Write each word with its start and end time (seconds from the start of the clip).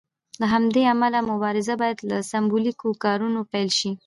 له 0.39 0.45
همدې 0.53 0.81
امله 0.93 1.19
مبارزه 1.31 1.73
باید 1.81 1.99
له 2.09 2.17
سمبولیکو 2.31 2.89
کارونو 3.03 3.39
پیل 3.51 3.69
شي. 3.79 3.91